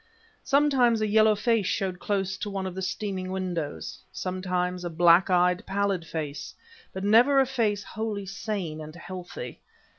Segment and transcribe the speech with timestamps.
[0.43, 5.29] Sometimes a yellow face showed close to one of the streaming windows; sometimes a black
[5.29, 6.55] eyed, pallid face,
[6.91, 9.59] but never a face wholly sane and healthy.